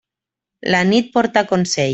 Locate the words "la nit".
0.77-1.13